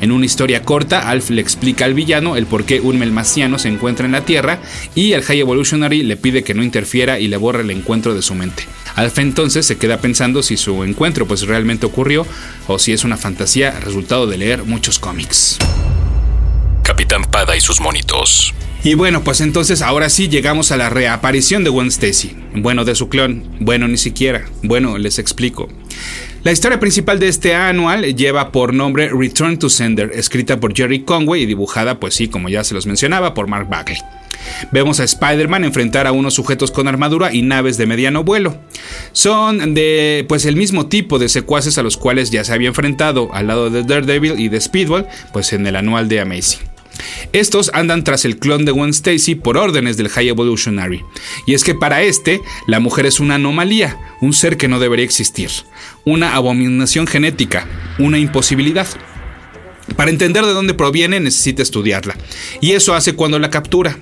En 0.00 0.12
una 0.12 0.26
historia 0.26 0.62
corta, 0.62 1.08
Alf 1.08 1.30
le 1.30 1.40
explica 1.40 1.84
al 1.84 1.94
villano 1.94 2.36
el 2.36 2.46
por 2.46 2.64
qué 2.64 2.80
un 2.80 2.98
melmaciano 2.98 3.58
se 3.58 3.68
encuentra 3.68 4.06
en 4.06 4.12
la 4.12 4.24
Tierra 4.24 4.58
y 4.94 5.12
el 5.12 5.22
High 5.22 5.40
Evolutionary 5.40 6.02
le 6.02 6.16
pide 6.16 6.44
que 6.44 6.54
no 6.54 6.62
interfiera 6.62 7.18
y 7.18 7.28
le 7.28 7.36
borre 7.36 7.62
el 7.62 7.70
encuentro 7.70 8.14
de 8.14 8.22
su 8.22 8.34
mente. 8.34 8.64
Alf 8.94 9.18
entonces 9.18 9.66
se 9.66 9.78
queda 9.78 9.98
pensando 9.98 10.42
si 10.42 10.56
su 10.56 10.84
encuentro 10.84 11.26
pues 11.26 11.42
realmente 11.46 11.86
ocurrió 11.86 12.26
o 12.66 12.78
si 12.78 12.92
es 12.92 13.04
una 13.04 13.16
fantasía 13.16 13.78
resultado 13.80 14.26
de 14.26 14.38
leer 14.38 14.64
muchos 14.64 14.98
cómics. 14.98 15.58
Capitán 16.82 17.24
Pada 17.24 17.56
y 17.56 17.60
sus 17.60 17.80
monitos. 17.80 18.54
Y 18.84 18.94
bueno, 18.94 19.24
pues 19.24 19.40
entonces 19.40 19.82
ahora 19.82 20.08
sí 20.08 20.28
llegamos 20.28 20.70
a 20.70 20.76
la 20.76 20.88
reaparición 20.90 21.64
de 21.64 21.70
Gwen 21.70 21.88
Stacy. 21.88 22.36
Bueno, 22.54 22.84
de 22.84 22.94
su 22.94 23.08
clon. 23.08 23.44
Bueno, 23.58 23.88
ni 23.88 23.96
siquiera. 23.96 24.44
Bueno, 24.62 24.96
les 24.98 25.18
explico. 25.18 25.68
La 26.44 26.52
historia 26.52 26.78
principal 26.78 27.18
de 27.18 27.26
este 27.26 27.56
anual 27.56 28.14
lleva 28.14 28.52
por 28.52 28.72
nombre 28.72 29.10
Return 29.12 29.58
to 29.58 29.68
Sender, 29.68 30.12
escrita 30.14 30.60
por 30.60 30.76
Jerry 30.76 31.00
Conway 31.00 31.42
y 31.42 31.46
dibujada, 31.46 31.98
pues 31.98 32.14
sí, 32.14 32.28
como 32.28 32.48
ya 32.48 32.62
se 32.62 32.74
los 32.74 32.86
mencionaba, 32.86 33.34
por 33.34 33.48
Mark 33.48 33.68
Bagley. 33.68 33.98
Vemos 34.70 35.00
a 35.00 35.04
Spider-Man 35.04 35.64
enfrentar 35.64 36.06
a 36.06 36.12
unos 36.12 36.34
sujetos 36.34 36.70
con 36.70 36.86
armadura 36.86 37.34
y 37.34 37.42
naves 37.42 37.78
de 37.78 37.86
mediano 37.86 38.22
vuelo. 38.22 38.56
Son 39.12 39.74
de 39.74 40.24
pues 40.28 40.44
el 40.44 40.54
mismo 40.54 40.86
tipo 40.86 41.18
de 41.18 41.28
secuaces 41.28 41.78
a 41.78 41.82
los 41.82 41.96
cuales 41.96 42.30
ya 42.30 42.44
se 42.44 42.52
había 42.52 42.68
enfrentado 42.68 43.28
al 43.32 43.48
lado 43.48 43.70
de 43.70 43.82
Daredevil 43.82 44.38
y 44.38 44.48
de 44.48 44.60
Speedball, 44.60 45.08
pues 45.32 45.52
en 45.52 45.66
el 45.66 45.74
anual 45.74 46.08
de 46.08 46.20
Amazing. 46.20 46.60
Estos 47.32 47.70
andan 47.74 48.04
tras 48.04 48.24
el 48.24 48.38
clon 48.38 48.64
de 48.64 48.72
Gwen 48.72 48.90
Stacy 48.90 49.34
por 49.34 49.56
órdenes 49.56 49.96
del 49.96 50.08
High 50.08 50.28
Evolutionary. 50.28 51.04
Y 51.46 51.54
es 51.54 51.64
que 51.64 51.74
para 51.74 52.02
este, 52.02 52.40
la 52.66 52.80
mujer 52.80 53.06
es 53.06 53.20
una 53.20 53.36
anomalía, 53.36 53.98
un 54.20 54.32
ser 54.32 54.56
que 54.56 54.68
no 54.68 54.78
debería 54.78 55.04
existir, 55.04 55.50
una 56.04 56.34
abominación 56.34 57.06
genética, 57.06 57.66
una 57.98 58.18
imposibilidad. 58.18 58.86
Para 59.96 60.10
entender 60.10 60.44
de 60.44 60.52
dónde 60.52 60.74
proviene 60.74 61.20
necesita 61.20 61.62
estudiarla. 61.62 62.16
Y 62.60 62.72
eso 62.72 62.94
hace 62.94 63.14
cuando 63.14 63.38
la 63.38 63.50
captura. 63.50 63.96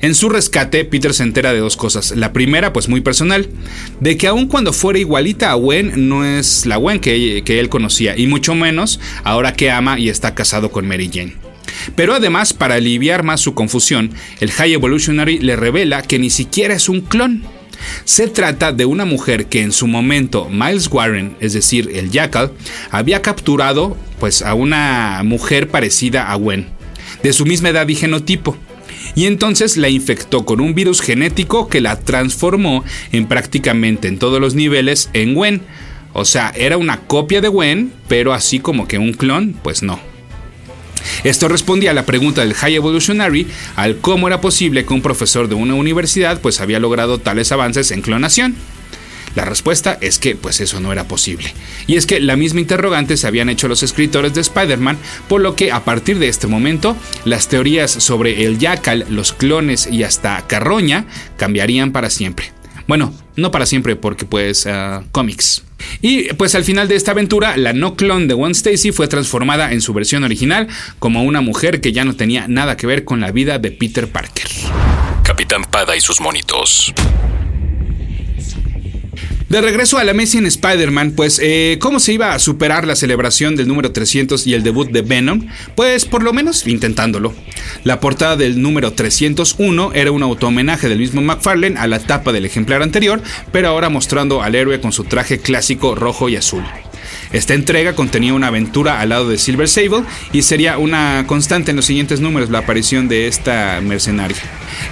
En 0.00 0.14
su 0.14 0.28
rescate, 0.28 0.84
Peter 0.84 1.12
se 1.14 1.22
entera 1.22 1.52
de 1.52 1.60
dos 1.60 1.76
cosas. 1.76 2.12
La 2.16 2.32
primera, 2.32 2.72
pues 2.72 2.88
muy 2.88 3.00
personal, 3.00 3.48
de 4.00 4.16
que 4.16 4.26
aun 4.26 4.46
cuando 4.46 4.72
fuera 4.72 4.98
igualita 4.98 5.50
a 5.50 5.54
Gwen, 5.54 6.08
no 6.08 6.24
es 6.24 6.66
la 6.66 6.76
Gwen 6.76 7.00
que, 7.00 7.42
que 7.44 7.60
él 7.60 7.68
conocía, 7.68 8.16
y 8.16 8.26
mucho 8.26 8.54
menos 8.54 9.00
ahora 9.24 9.54
que 9.54 9.70
ama 9.70 9.98
y 9.98 10.08
está 10.08 10.34
casado 10.34 10.70
con 10.70 10.86
Mary 10.86 11.10
Jane. 11.12 11.45
Pero 11.94 12.14
además, 12.14 12.52
para 12.52 12.74
aliviar 12.74 13.22
más 13.22 13.40
su 13.40 13.54
confusión, 13.54 14.10
el 14.40 14.50
High 14.50 14.74
Evolutionary 14.74 15.38
le 15.38 15.56
revela 15.56 16.02
que 16.02 16.18
ni 16.18 16.30
siquiera 16.30 16.74
es 16.74 16.88
un 16.88 17.00
clon, 17.00 17.44
Se 18.04 18.26
trata 18.26 18.72
de 18.72 18.86
una 18.86 19.04
mujer 19.04 19.46
que 19.46 19.60
en 19.60 19.70
su 19.70 19.86
momento 19.86 20.48
Miles 20.50 20.88
Warren, 20.90 21.36
es 21.40 21.52
decir, 21.52 21.90
el 21.94 22.10
Jackal, 22.10 22.52
había 22.90 23.20
capturado 23.20 23.96
pues 24.18 24.40
a 24.40 24.54
una 24.54 25.20
mujer 25.24 25.68
parecida 25.68 26.32
a 26.32 26.34
Gwen, 26.36 26.68
de 27.22 27.34
su 27.34 27.44
misma 27.44 27.68
edad 27.68 27.86
y 27.86 27.94
genotipo. 27.94 28.56
Y 29.14 29.26
entonces 29.26 29.76
la 29.76 29.88
infectó 29.88 30.44
con 30.44 30.60
un 30.60 30.74
virus 30.74 31.00
genético 31.00 31.68
que 31.68 31.80
la 31.80 32.00
transformó 32.00 32.84
en 33.12 33.26
prácticamente 33.26 34.08
en 34.08 34.18
todos 34.18 34.40
los 34.40 34.54
niveles 34.54 35.10
en 35.12 35.34
Gwen. 35.34 35.62
O 36.12 36.24
sea, 36.24 36.52
era 36.56 36.76
una 36.76 37.00
copia 37.00 37.40
de 37.40 37.48
Gwen, 37.48 37.92
pero 38.08 38.32
así 38.32 38.58
como 38.58 38.88
que 38.88 38.98
un 38.98 39.12
clon, 39.12 39.54
pues 39.62 39.82
no. 39.82 40.15
Esto 41.24 41.48
respondía 41.48 41.90
a 41.90 41.94
la 41.94 42.06
pregunta 42.06 42.42
del 42.42 42.54
High 42.54 42.76
Evolutionary 42.76 43.46
al 43.76 43.98
cómo 43.98 44.26
era 44.26 44.40
posible 44.40 44.84
que 44.84 44.94
un 44.94 45.02
profesor 45.02 45.48
de 45.48 45.54
una 45.54 45.74
universidad 45.74 46.40
pues 46.40 46.60
había 46.60 46.80
logrado 46.80 47.18
tales 47.18 47.52
avances 47.52 47.90
en 47.90 48.02
clonación. 48.02 48.56
La 49.36 49.44
respuesta 49.44 49.98
es 50.00 50.18
que 50.18 50.34
pues 50.34 50.60
eso 50.62 50.80
no 50.80 50.92
era 50.92 51.04
posible. 51.08 51.52
Y 51.86 51.96
es 51.96 52.06
que 52.06 52.20
la 52.20 52.36
misma 52.36 52.60
interrogante 52.60 53.18
se 53.18 53.26
habían 53.26 53.50
hecho 53.50 53.68
los 53.68 53.82
escritores 53.82 54.32
de 54.32 54.40
Spider-Man, 54.40 54.96
por 55.28 55.42
lo 55.42 55.54
que 55.54 55.70
a 55.72 55.84
partir 55.84 56.18
de 56.18 56.28
este 56.28 56.46
momento 56.46 56.96
las 57.26 57.48
teorías 57.48 57.90
sobre 57.90 58.46
el 58.46 58.58
Jackal, 58.58 59.04
los 59.10 59.34
clones 59.34 59.88
y 59.92 60.04
hasta 60.04 60.46
Carroña 60.46 61.04
cambiarían 61.36 61.92
para 61.92 62.08
siempre. 62.08 62.52
Bueno, 62.88 63.12
no 63.36 63.50
para 63.50 63.66
siempre 63.66 63.96
porque 63.96 64.24
pues 64.24 64.66
uh, 64.66 65.04
cómics. 65.12 65.62
Y 66.00 66.32
pues 66.34 66.54
al 66.54 66.64
final 66.64 66.88
de 66.88 66.96
esta 66.96 67.12
aventura, 67.12 67.56
la 67.56 67.72
no 67.72 67.96
clon 67.96 68.28
de 68.28 68.34
One 68.34 68.52
Stacy 68.52 68.92
fue 68.92 69.08
transformada 69.08 69.72
en 69.72 69.80
su 69.80 69.92
versión 69.92 70.24
original 70.24 70.68
como 70.98 71.22
una 71.22 71.40
mujer 71.40 71.80
que 71.80 71.92
ya 71.92 72.04
no 72.04 72.16
tenía 72.16 72.48
nada 72.48 72.76
que 72.76 72.86
ver 72.86 73.04
con 73.04 73.20
la 73.20 73.30
vida 73.30 73.58
de 73.58 73.70
Peter 73.70 74.08
Parker. 74.08 74.48
Capitán 75.22 75.64
Pada 75.64 75.96
y 75.96 76.00
sus 76.00 76.20
monitos. 76.20 76.94
De 79.48 79.60
regreso 79.60 79.98
a 79.98 80.02
la 80.02 80.12
Messi 80.12 80.38
en 80.38 80.46
Spider-Man, 80.46 81.12
pues, 81.12 81.40
eh, 81.40 81.78
¿cómo 81.80 82.00
se 82.00 82.12
iba 82.12 82.34
a 82.34 82.38
superar 82.40 82.84
la 82.84 82.96
celebración 82.96 83.54
del 83.54 83.68
número 83.68 83.92
300 83.92 84.44
y 84.44 84.54
el 84.54 84.64
debut 84.64 84.90
de 84.90 85.02
Venom? 85.02 85.46
Pues, 85.76 86.04
por 86.04 86.24
lo 86.24 86.32
menos, 86.32 86.66
intentándolo. 86.66 87.32
La 87.84 88.00
portada 88.00 88.34
del 88.34 88.60
número 88.60 88.94
301 88.94 89.92
era 89.94 90.10
un 90.10 90.24
auto-homenaje 90.24 90.88
del 90.88 90.98
mismo 90.98 91.22
McFarlane 91.22 91.78
a 91.78 91.86
la 91.86 92.00
tapa 92.00 92.32
del 92.32 92.44
ejemplar 92.44 92.82
anterior, 92.82 93.22
pero 93.52 93.68
ahora 93.68 93.88
mostrando 93.88 94.42
al 94.42 94.56
héroe 94.56 94.80
con 94.80 94.90
su 94.90 95.04
traje 95.04 95.38
clásico 95.38 95.94
rojo 95.94 96.28
y 96.28 96.34
azul. 96.34 96.64
Esta 97.32 97.54
entrega 97.54 97.94
contenía 97.94 98.34
una 98.34 98.48
aventura 98.48 99.00
al 99.00 99.10
lado 99.10 99.28
de 99.28 99.38
Silver 99.38 99.68
Sable 99.68 100.04
y 100.32 100.42
sería 100.42 100.78
una 100.78 101.24
constante 101.26 101.70
en 101.70 101.76
los 101.76 101.86
siguientes 101.86 102.20
números 102.20 102.50
la 102.50 102.58
aparición 102.58 103.08
de 103.08 103.26
esta 103.26 103.80
mercenaria. 103.82 104.36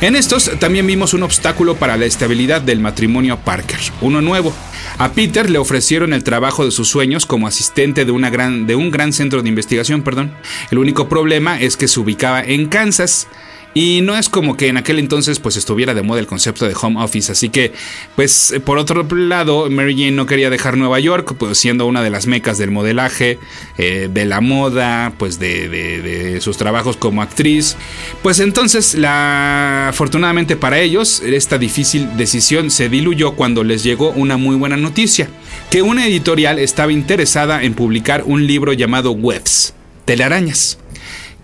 En 0.00 0.16
estos 0.16 0.50
también 0.58 0.86
vimos 0.86 1.14
un 1.14 1.22
obstáculo 1.22 1.76
para 1.76 1.96
la 1.96 2.06
estabilidad 2.06 2.60
del 2.60 2.80
matrimonio 2.80 3.38
Parker, 3.38 3.78
uno 4.00 4.20
nuevo. 4.20 4.54
A 4.98 5.12
Peter 5.12 5.50
le 5.50 5.58
ofrecieron 5.58 6.12
el 6.12 6.24
trabajo 6.24 6.64
de 6.64 6.70
sus 6.70 6.88
sueños 6.88 7.26
como 7.26 7.46
asistente 7.46 8.04
de, 8.04 8.30
gran, 8.30 8.66
de 8.66 8.76
un 8.76 8.90
gran 8.90 9.12
centro 9.12 9.42
de 9.42 9.48
investigación. 9.48 10.02
Perdón. 10.02 10.32
El 10.70 10.78
único 10.78 11.08
problema 11.08 11.60
es 11.60 11.76
que 11.76 11.88
se 11.88 12.00
ubicaba 12.00 12.42
en 12.42 12.68
Kansas 12.68 13.26
y 13.74 14.00
no 14.02 14.16
es 14.16 14.28
como 14.28 14.56
que 14.56 14.68
en 14.68 14.76
aquel 14.76 15.00
entonces 15.00 15.40
pues 15.40 15.56
estuviera 15.56 15.94
de 15.94 16.02
moda 16.02 16.20
el 16.20 16.28
concepto 16.28 16.66
de 16.66 16.74
home 16.80 17.02
office, 17.02 17.32
así 17.32 17.48
que 17.48 17.72
pues 18.14 18.54
por 18.64 18.78
otro 18.78 19.02
lado 19.10 19.68
Mary 19.68 19.94
Jane 19.94 20.12
no 20.12 20.26
quería 20.26 20.48
dejar 20.48 20.76
Nueva 20.76 21.00
York, 21.00 21.34
pues 21.36 21.58
siendo 21.58 21.86
una 21.86 22.02
de 22.02 22.10
las 22.10 22.26
mecas 22.28 22.56
del 22.56 22.70
modelaje, 22.70 23.38
eh, 23.76 24.08
de 24.12 24.24
la 24.24 24.40
moda, 24.40 25.12
pues 25.18 25.40
de, 25.40 25.68
de, 25.68 26.40
sus 26.40 26.56
trabajos 26.56 26.96
como 26.96 27.22
actriz. 27.22 27.76
Pues 28.22 28.38
entonces 28.38 28.94
la 28.94 29.88
afortunadamente 29.88 30.56
para 30.56 30.78
ellos 30.78 31.20
esta 31.20 31.58
difícil 31.58 32.16
decisión 32.16 32.70
se 32.70 32.88
diluyó 32.88 33.32
cuando 33.32 33.64
les 33.64 33.82
llegó 33.82 34.10
una 34.10 34.36
muy 34.36 34.54
buena 34.56 34.76
noticia, 34.76 35.28
que 35.70 35.82
una 35.82 36.06
editorial 36.06 36.58
estaba 36.60 36.92
interesada 36.92 37.62
en 37.64 37.74
publicar 37.74 38.22
un 38.24 38.46
libro 38.46 38.72
llamado 38.72 39.10
Webs, 39.12 39.74
telarañas 40.04 40.78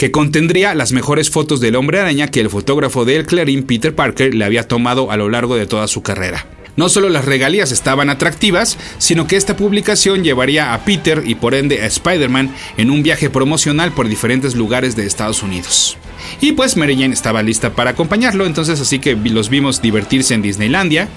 que 0.01 0.11
contendría 0.11 0.75
las 0.75 0.93
mejores 0.93 1.29
fotos 1.29 1.61
del 1.61 1.77
hombre 1.77 2.01
araña 2.01 2.29
que 2.29 2.41
el 2.41 2.49
fotógrafo 2.49 3.05
de 3.05 3.17
El 3.17 3.27
Clarín 3.27 3.65
Peter 3.65 3.95
Parker 3.95 4.35
le 4.35 4.47
había 4.47 4.67
tomado 4.67 5.11
a 5.11 5.19
lo 5.19 5.29
largo 5.29 5.57
de 5.57 5.67
toda 5.67 5.89
su 5.89 6.03
carrera. 6.03 6.47
No 6.75 6.89
solo 6.89 7.11
las 7.11 7.27
regalías 7.27 7.71
estaban 7.71 8.09
atractivas, 8.09 8.79
sino 8.97 9.27
que 9.27 9.37
esta 9.37 9.59
publicación 9.59 10.25
llevaría 10.25 10.73
a 10.73 10.87
Peter 10.87 11.23
y 11.27 11.35
por 11.35 11.55
ende 11.55 11.83
a 11.83 11.87
Spider-Man 11.87 12.51
en 12.79 12.91
un 12.91 13.03
viaje 13.03 13.29
promocional 13.29 13.93
por 13.93 14.09
diferentes 14.09 14.55
lugares 14.55 14.97
de 14.97 15.05
Estados 15.05 15.43
Unidos. 15.43 15.99
Y 16.41 16.53
pues 16.53 16.77
Mary 16.77 16.97
Jane 16.97 17.15
estaba 17.15 17.43
lista 17.43 17.75
para 17.75 17.91
acompañarlo, 17.91 18.47
entonces 18.47 18.81
así 18.81 18.99
que 18.99 19.17
los 19.17 19.49
vimos 19.49 19.83
divertirse 19.83 20.35
en 20.35 20.43
Disneylandia, 20.43 21.09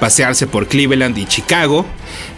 pasearse 0.00 0.46
por 0.46 0.68
Cleveland 0.68 1.16
y 1.18 1.26
Chicago. 1.26 1.86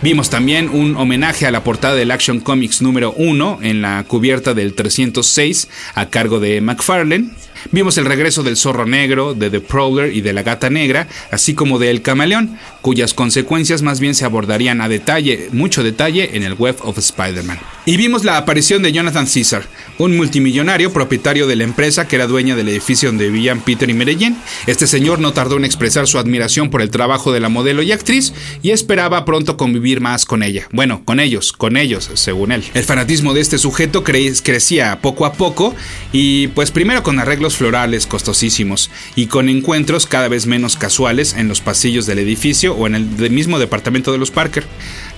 Vimos 0.02 0.30
también 0.30 0.68
un 0.68 0.96
homenaje 0.96 1.46
a 1.46 1.50
la 1.50 1.64
portada 1.64 1.94
del 1.94 2.10
Action 2.10 2.40
Comics 2.40 2.82
número 2.82 3.12
1 3.12 3.58
en 3.62 3.82
la 3.82 4.04
cubierta 4.04 4.54
del 4.54 4.74
306 4.74 5.68
a 5.94 6.06
cargo 6.06 6.40
de 6.40 6.60
McFarlane. 6.60 7.30
Vimos 7.72 7.98
el 7.98 8.06
regreso 8.06 8.42
del 8.42 8.56
zorro 8.56 8.86
negro, 8.86 9.34
de 9.34 9.50
The 9.50 9.60
Prowler 9.60 10.14
y 10.14 10.20
de 10.20 10.32
la 10.32 10.42
gata 10.42 10.70
negra, 10.70 11.08
así 11.30 11.54
como 11.54 11.78
de 11.78 11.90
El 11.90 12.02
Camaleón, 12.02 12.58
cuyas 12.80 13.14
consecuencias 13.14 13.82
más 13.82 14.00
bien 14.00 14.14
se 14.14 14.24
abordarían 14.24 14.80
a 14.80 14.88
detalle, 14.88 15.48
mucho 15.52 15.82
detalle, 15.82 16.36
en 16.36 16.42
el 16.42 16.54
Web 16.54 16.76
of 16.82 16.98
Spider-Man. 16.98 17.58
Y 17.86 17.96
vimos 17.96 18.24
la 18.24 18.36
aparición 18.36 18.82
de 18.82 18.92
Jonathan 18.92 19.26
Caesar, 19.26 19.64
un 19.98 20.16
multimillonario 20.16 20.92
propietario 20.92 21.46
de 21.46 21.56
la 21.56 21.64
empresa 21.64 22.06
que 22.06 22.16
era 22.16 22.26
dueña 22.26 22.54
del 22.54 22.68
edificio 22.68 23.08
donde 23.08 23.30
vivían 23.30 23.60
Peter 23.60 23.88
y 23.88 23.94
Medellín. 23.94 24.36
Este 24.66 24.86
señor 24.86 25.18
no 25.18 25.32
tardó 25.32 25.56
en 25.56 25.64
expresar 25.64 26.06
su 26.06 26.18
admiración 26.18 26.70
por 26.70 26.82
el 26.82 26.90
trabajo 26.90 27.32
de 27.32 27.40
la 27.40 27.48
modelo 27.48 27.82
y 27.82 27.92
actriz 27.92 28.32
y 28.62 28.70
esperaba 28.70 29.24
pronto 29.24 29.56
convivir 29.56 30.00
más 30.00 30.26
con 30.26 30.42
ella. 30.42 30.68
Bueno, 30.72 31.02
con 31.04 31.20
ellos, 31.20 31.52
con 31.52 31.76
ellos, 31.76 32.10
según 32.14 32.52
él. 32.52 32.64
El 32.74 32.84
fanatismo 32.84 33.34
de 33.34 33.40
este 33.40 33.58
sujeto 33.58 34.04
crecía 34.04 35.00
poco 35.00 35.26
a 35.26 35.32
poco 35.32 35.74
y 36.12 36.48
pues 36.48 36.70
primero 36.70 37.02
con 37.02 37.18
arreglos 37.18 37.49
florales 37.56 38.06
costosísimos 38.06 38.90
y 39.16 39.26
con 39.26 39.48
encuentros 39.48 40.06
cada 40.06 40.28
vez 40.28 40.46
menos 40.46 40.76
casuales 40.76 41.34
en 41.34 41.48
los 41.48 41.60
pasillos 41.60 42.06
del 42.06 42.18
edificio 42.18 42.74
o 42.74 42.86
en 42.86 42.94
el 42.94 43.30
mismo 43.30 43.58
departamento 43.58 44.12
de 44.12 44.18
los 44.18 44.30
Parker. 44.30 44.64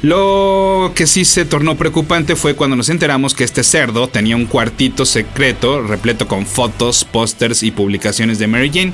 Lo 0.03 0.93
que 0.95 1.07
sí 1.07 1.25
se 1.25 1.45
tornó 1.45 1.77
preocupante 1.77 2.35
fue 2.37 2.55
cuando 2.55 2.77
nos 2.77 2.89
enteramos 2.89 3.35
que 3.35 3.45
este 3.45 3.62
cerdo 3.62 4.09
tenía 4.09 4.37
un 4.37 4.47
cuartito 4.47 5.07
secreto 5.07 5.83
repleto 5.83 6.27
con 6.27 6.47
fotos, 6.47 7.05
pósters 7.05 7.62
y 7.62 7.71
publicaciones 7.71 8.39
de 8.39 8.47
Mary 8.47 8.71
Jane. 8.73 8.93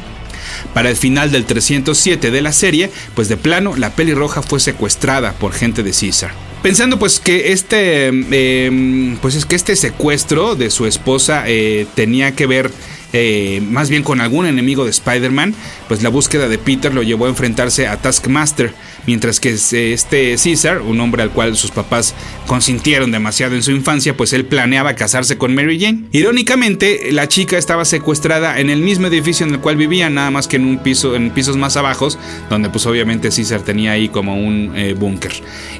Para 0.75 0.90
el 0.90 0.97
final 0.97 1.30
del 1.30 1.45
307 1.45 2.30
de 2.30 2.42
la 2.42 2.52
serie, 2.52 2.90
pues 3.14 3.28
de 3.28 3.37
plano 3.37 3.76
la 3.76 3.90
pelirroja 3.90 4.42
fue 4.42 4.61
secuestrada 4.61 5.33
por 5.33 5.52
gente 5.52 5.83
de 5.83 5.92
Caesar. 5.92 6.33
Pensando 6.62 6.99
pues 6.99 7.21
que 7.21 7.52
este, 7.52 8.07
em, 8.07 9.16
pues 9.18 9.37
es 9.37 9.47
que 9.47 9.54
este 9.54 9.76
secuestro 9.76 10.57
de 10.57 10.71
su 10.71 10.87
esposa 10.87 11.45
eh, 11.47 11.87
tenía 11.95 12.35
que 12.35 12.47
ver 12.47 12.71
eh, 13.12 13.62
más 13.68 13.90
bien 13.90 14.02
con 14.02 14.20
algún 14.20 14.46
enemigo 14.46 14.84
de 14.84 14.90
Spider-Man, 14.90 15.54
pues 15.88 16.02
la 16.02 16.08
búsqueda 16.08 16.48
de 16.48 16.58
Peter 16.58 16.92
lo 16.94 17.02
llevó 17.02 17.26
a 17.26 17.28
enfrentarse 17.28 17.86
a 17.86 17.96
Taskmaster, 17.96 18.74
mientras 19.08 19.40
que 19.40 19.54
este 19.54 20.36
Caesar, 20.36 20.82
un 20.82 21.00
hombre 21.00 21.22
al 21.22 21.30
cual 21.30 21.56
sus 21.56 21.70
papás 21.70 22.14
consintieron 22.46 23.10
demasiado 23.10 23.54
en 23.54 23.62
su 23.62 23.70
infancia, 23.70 24.14
pues 24.14 24.34
él 24.34 24.44
planeaba 24.44 24.94
casarse 24.96 25.38
con 25.38 25.54
Mary 25.54 25.80
Jane. 25.80 26.04
Irónicamente, 26.12 27.10
la 27.10 27.26
chica 27.26 27.56
estaba 27.56 27.86
secuestrada 27.86 28.60
en 28.60 28.68
el 28.68 28.82
mismo 28.82 29.06
edificio 29.06 29.46
en 29.46 29.54
el 29.54 29.60
cual 29.60 29.76
vivía, 29.76 30.10
nada 30.10 30.30
más 30.30 30.46
que 30.46 30.56
en 30.56 30.66
un 30.66 30.80
piso, 30.80 31.16
en 31.16 31.30
pisos 31.30 31.56
más 31.56 31.78
abajo, 31.78 32.08
donde 32.50 32.68
pues 32.68 32.84
obviamente 32.84 33.30
Caesar 33.30 33.62
tenía 33.62 33.92
ahí 33.92 34.10
como 34.10 34.34
un 34.36 34.72
eh, 34.76 34.92
búnker. 34.92 35.32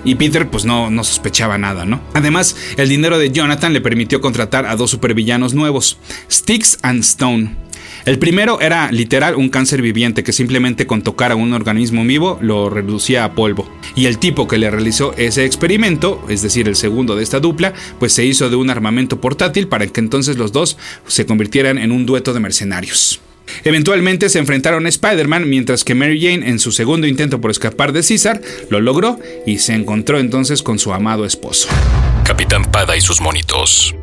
Y 0.05 0.15
Peter 0.15 0.49
pues 0.49 0.65
no, 0.65 0.89
no 0.89 1.05
sospechaba 1.05 1.59
nada, 1.59 1.85
¿no? 1.85 2.01
Además, 2.15 2.57
el 2.79 2.89
dinero 2.89 3.19
de 3.19 3.31
Jonathan 3.31 3.75
le 3.75 3.83
permitió 3.83 4.23
contratar 4.23 4.65
a 4.65 4.75
dos 4.75 4.91
supervillanos 4.91 5.53
nuevos, 5.53 5.99
Sticks 6.31 6.79
and 6.81 7.01
Stone 7.01 7.68
el 8.09 8.19
primero 8.19 8.59
era 8.59 8.91
literal 8.91 9.35
un 9.35 9.51
cáncer 9.51 9.83
viviente 9.83 10.25
que 10.25 10.33
simplemente 10.33 10.87
con 10.87 11.03
tocar 11.03 11.31
a 11.31 11.37
un 11.37 11.53
organismo 11.53 12.03
vivo 12.05 12.39
lo 12.41 12.71
reducía 12.71 13.23
a 13.23 13.35
polvo. 13.35 13.69
Y 13.95 14.07
el 14.07 14.17
tipo 14.17 14.49
que 14.49 14.57
le 14.57 14.71
realizó 14.71 15.13
ese 15.19 15.45
experimento, 15.45 16.25
es 16.31 16.41
decir, 16.41 16.69
el 16.69 16.77
segundo 16.77 17.17
de 17.17 17.23
esta 17.23 17.39
dupla, 17.39 17.75
pues 17.99 18.15
se 18.15 18.25
hizo 18.25 18.49
de 18.49 18.57
un 18.57 18.71
armamento 18.71 19.21
portátil 19.21 19.69
para 19.69 19.87
que 19.87 20.01
entonces 20.01 20.39
los 20.39 20.53
dos 20.53 20.79
se 21.07 21.27
convirtieran 21.27 21.77
en 21.77 21.93
un 21.93 22.07
dueto 22.07 22.33
de 22.33 22.41
mercenarios. 22.41 23.21
Eventualmente 23.65 24.31
se 24.31 24.39
enfrentaron 24.39 24.87
a 24.87 24.89
Spider-Man 24.89 25.51
mientras 25.51 25.85
que 25.85 25.95
Mary 25.95 26.19
Jane 26.19 26.49
en 26.49 26.61
su 26.61 26.73
segundo 26.73 27.07
intento 27.07 27.43
por 27.43 27.51
escapar 27.51 27.93
de 27.93 28.03
César 28.03 28.41
lo 28.71 28.81
logró 28.81 29.21
y 29.47 29.59
se 29.59 29.75
encontró 29.75 30.19
entonces 30.19 30.63
con 30.63 30.79
su 30.79 30.95
amado 30.95 31.27
esposo. 31.27 31.69
Capitán 32.25 32.65
Pada 32.65 32.97
y 32.97 33.03
sus 33.03 33.21
monitos. 33.21 33.95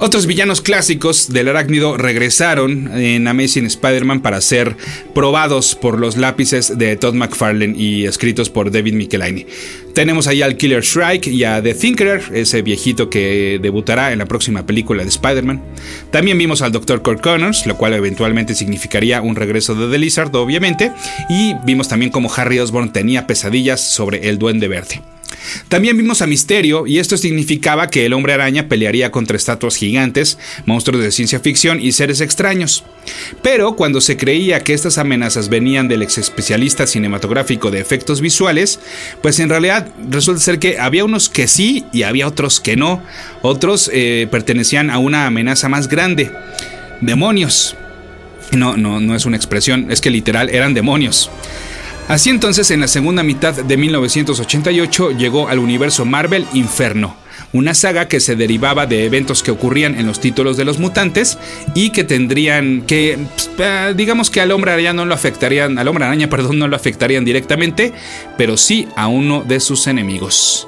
Otros 0.00 0.26
villanos 0.26 0.60
clásicos 0.60 1.28
del 1.32 1.48
arácnido 1.48 1.96
regresaron 1.96 2.96
en 2.96 3.26
Amazing 3.26 3.66
Spider-Man 3.66 4.20
para 4.20 4.40
ser 4.40 4.76
probados 5.12 5.74
por 5.74 5.98
los 5.98 6.16
lápices 6.16 6.78
de 6.78 6.96
Todd 6.96 7.14
McFarlane 7.14 7.74
y 7.76 8.04
escritos 8.04 8.48
por 8.48 8.70
David 8.70 8.94
Michelinie. 8.94 9.48
Tenemos 9.94 10.28
ahí 10.28 10.40
al 10.40 10.56
Killer 10.56 10.84
Shrike 10.84 11.26
y 11.26 11.42
a 11.42 11.60
The 11.60 11.74
Thinker, 11.74 12.22
ese 12.32 12.62
viejito 12.62 13.10
que 13.10 13.58
debutará 13.60 14.12
en 14.12 14.20
la 14.20 14.26
próxima 14.26 14.64
película 14.64 15.02
de 15.02 15.08
Spider-Man. 15.08 15.60
También 16.12 16.38
vimos 16.38 16.62
al 16.62 16.70
Dr. 16.70 17.02
Kurt 17.02 17.20
Connors, 17.20 17.66
lo 17.66 17.76
cual 17.76 17.94
eventualmente 17.94 18.54
significaría 18.54 19.20
un 19.20 19.34
regreso 19.34 19.74
de 19.74 19.90
The 19.90 19.98
Lizard, 19.98 20.32
obviamente. 20.36 20.92
Y 21.28 21.54
vimos 21.64 21.88
también 21.88 22.12
cómo 22.12 22.32
Harry 22.32 22.60
Osborn 22.60 22.92
tenía 22.92 23.26
pesadillas 23.26 23.80
sobre 23.80 24.28
el 24.28 24.38
Duende 24.38 24.68
Verde. 24.68 25.02
También 25.68 25.96
vimos 25.96 26.22
a 26.22 26.26
Misterio 26.26 26.86
y 26.86 26.98
esto 26.98 27.16
significaba 27.16 27.88
que 27.88 28.06
el 28.06 28.12
hombre 28.12 28.32
araña 28.32 28.68
pelearía 28.68 29.10
contra 29.10 29.36
estatuas 29.36 29.76
gigantes, 29.76 30.38
monstruos 30.66 31.02
de 31.02 31.12
ciencia 31.12 31.40
ficción 31.40 31.80
y 31.80 31.92
seres 31.92 32.20
extraños. 32.20 32.84
Pero 33.42 33.76
cuando 33.76 34.00
se 34.00 34.16
creía 34.16 34.60
que 34.60 34.74
estas 34.74 34.98
amenazas 34.98 35.48
venían 35.48 35.88
del 35.88 36.02
ex 36.02 36.18
especialista 36.18 36.86
cinematográfico 36.86 37.70
de 37.70 37.80
efectos 37.80 38.20
visuales, 38.20 38.80
pues 39.22 39.38
en 39.40 39.48
realidad 39.48 39.88
resulta 40.10 40.40
ser 40.40 40.58
que 40.58 40.78
había 40.78 41.04
unos 41.04 41.28
que 41.28 41.48
sí 41.48 41.84
y 41.92 42.02
había 42.02 42.26
otros 42.26 42.60
que 42.60 42.76
no. 42.76 43.02
Otros 43.42 43.90
eh, 43.92 44.28
pertenecían 44.30 44.90
a 44.90 44.98
una 44.98 45.26
amenaza 45.26 45.68
más 45.68 45.88
grande. 45.88 46.30
Demonios. 47.00 47.76
No, 48.52 48.76
no, 48.76 49.00
no 49.00 49.14
es 49.14 49.26
una 49.26 49.36
expresión, 49.36 49.90
es 49.90 50.00
que 50.00 50.10
literal 50.10 50.48
eran 50.48 50.74
demonios. 50.74 51.30
Así 52.08 52.30
entonces, 52.30 52.70
en 52.70 52.80
la 52.80 52.88
segunda 52.88 53.22
mitad 53.22 53.54
de 53.54 53.76
1988 53.76 55.10
llegó 55.10 55.48
al 55.48 55.58
universo 55.58 56.06
Marvel 56.06 56.46
Inferno, 56.54 57.14
una 57.52 57.74
saga 57.74 58.08
que 58.08 58.18
se 58.18 58.34
derivaba 58.34 58.86
de 58.86 59.04
eventos 59.04 59.42
que 59.42 59.50
ocurrían 59.50 59.94
en 59.94 60.06
los 60.06 60.18
títulos 60.18 60.56
de 60.56 60.64
los 60.64 60.78
mutantes 60.78 61.38
y 61.74 61.90
que 61.90 62.04
tendrían 62.04 62.82
que, 62.86 63.18
pues, 63.58 63.94
digamos 63.94 64.30
que 64.30 64.40
al 64.40 64.52
hombre 64.52 64.72
araña 64.72 64.94
no 64.94 65.04
lo 65.04 65.14
afectarían, 65.14 65.78
al 65.78 65.86
hombre 65.86 66.06
araña, 66.06 66.30
perdón, 66.30 66.58
no 66.58 66.66
lo 66.66 66.76
afectarían 66.76 67.26
directamente, 67.26 67.92
pero 68.38 68.56
sí 68.56 68.88
a 68.96 69.06
uno 69.06 69.44
de 69.46 69.60
sus 69.60 69.86
enemigos. 69.86 70.66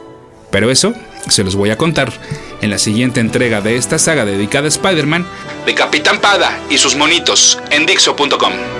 Pero 0.50 0.70
eso 0.70 0.92
se 1.26 1.42
los 1.42 1.56
voy 1.56 1.70
a 1.70 1.78
contar 1.78 2.12
en 2.60 2.68
la 2.68 2.78
siguiente 2.78 3.20
entrega 3.20 3.62
de 3.62 3.76
esta 3.76 3.98
saga 3.98 4.26
dedicada 4.26 4.66
a 4.66 4.68
Spider-Man 4.68 5.26
de 5.64 5.74
Capitán 5.74 6.20
Pada 6.20 6.58
y 6.68 6.76
sus 6.76 6.96
monitos 6.96 7.58
en 7.70 7.86
Dixo.com. 7.86 8.79